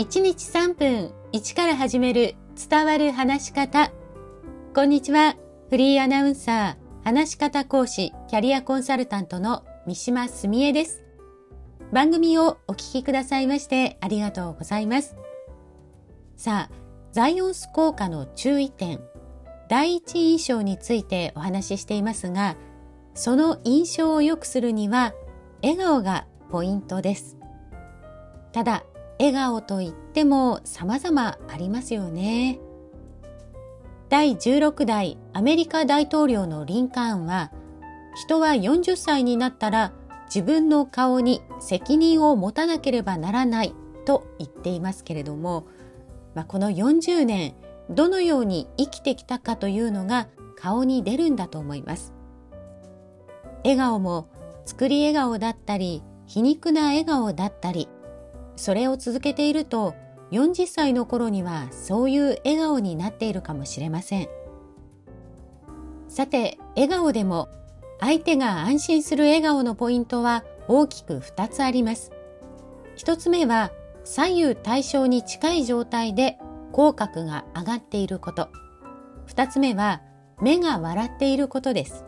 [0.00, 2.34] 1日3分1から始める
[2.70, 3.92] 伝わる話し方。
[4.74, 5.36] こんにちは。
[5.68, 11.04] フリーアナウンサー、話し方講師、キャリアコンサルタントの三島澄江です。
[11.92, 15.16] 番組をお聞きくださいましてありがとうございます。
[16.34, 16.74] さあ、
[17.12, 19.00] ザイオンス効果の注意点、
[19.68, 22.56] 第一印象についてお話ししていますが、
[23.12, 25.12] その印象を良くするには、
[25.62, 27.36] 笑顔がポイントです。
[28.52, 28.82] ただ、
[29.20, 32.58] 笑顔といっても様々ありますよね。
[34.08, 37.52] 第16代アメリカ大統領のリンカーンは、
[38.14, 39.92] 人は40歳になったら
[40.34, 43.74] 自分の顔に責任を持たなければならない
[44.06, 45.66] と言っていますけれども、
[46.34, 47.54] まあ、この40年
[47.90, 52.14] どのように生きてきたかというのが顔に出るんだと思います。
[53.64, 54.28] 笑顔も
[54.64, 57.90] 作り笑顔だったり皮肉な笑顔だったり
[58.60, 59.94] それを続けていると
[60.32, 64.28] 40歳の頃にはそういう笑顔になっているかもしれません。
[66.08, 67.48] さて、笑顔でも
[68.00, 72.12] 相手が安心する笑顔のポイントは大きく2つあります。
[72.98, 73.72] 1つ目は
[74.04, 76.38] 左右対称に近い状態で
[76.72, 78.50] 口角が上がっていること。
[79.28, 80.02] 2つ目は
[80.42, 82.04] 目が笑っていることです。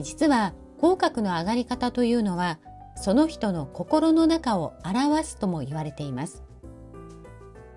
[0.00, 2.58] 実は口角の上がり方というのは
[2.96, 6.42] その人の心の中を表すとも言われています。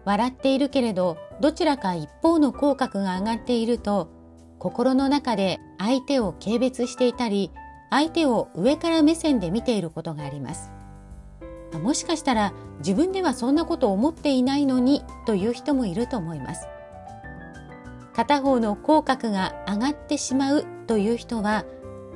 [0.05, 4.09] 笑っているけれどどちらか一方の口角が上がっていると
[4.57, 7.51] 心の中で相手を軽蔑していたり
[7.89, 10.71] 相手を上から目線で見ていることがあります。
[11.73, 16.67] もしかしたら自分ではそんなことを思っていないのにという人もいると思います。
[18.13, 21.65] 片方の口角が上がってしまうという人は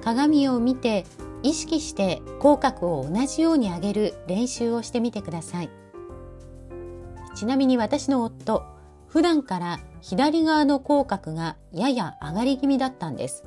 [0.04, 1.06] 鏡を見て
[1.44, 5.70] 意識して口角を同じように上げる練習をしてみてください。
[7.36, 8.64] ちなみに私の夫、
[9.08, 13.44] 普段から左側の口角がやや上がり気味だったんです。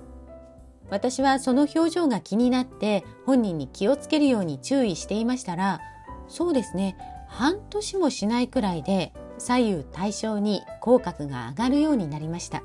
[0.91, 5.81] 私はその表情が気になって本人に気をつけるように注意していましたら、
[6.29, 6.97] そうですね、
[7.29, 12.63] 半年もしないくらいで左右対称に口角が上がるようになりました。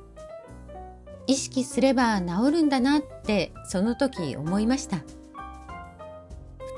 [1.28, 4.98] 意識すれば治るんだなってその時思いました。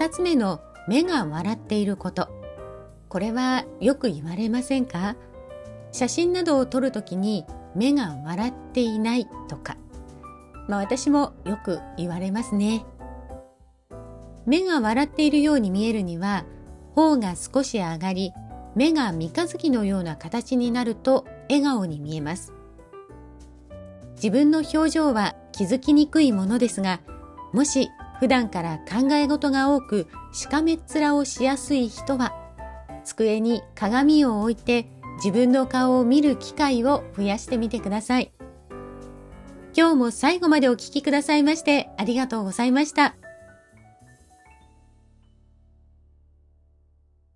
[0.04, 2.28] 2つ目の目が笑っていること。
[3.08, 5.16] これはよく言われませんか？
[5.94, 9.78] 写真などを撮るときに目が笑っていないとか。
[10.68, 12.86] まあ私もよく言われますね。
[14.46, 16.44] 目が笑っているように見えるには、
[16.96, 18.34] 頬が少し上がり、
[18.76, 22.52] 目が三日月のような形になると笑顔に見えます。
[24.16, 27.00] 自分の表情は気づきにくいものですが、
[27.54, 27.90] もし
[28.24, 32.34] 普段から考え事が多くしかめっ面をしやすい人は
[33.04, 38.32] 机に鏡を置いて自分の顔を見る機会を増やしてみてください。
[39.76, 43.18] 今日も最後までお聴きくださいましてありがとうございました。